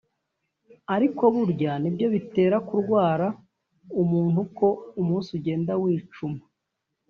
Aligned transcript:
ariko 0.95 1.23
burya 1.35 1.73
nibyo 1.81 2.07
bitera 2.15 2.57
kurwara 2.67 3.27
umutwe 4.01 4.37
uko 4.43 4.65
umunsi 5.01 5.29
ugenda 5.37 5.71
wicuma 5.81 6.41